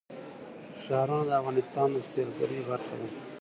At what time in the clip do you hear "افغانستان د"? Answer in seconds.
1.39-1.97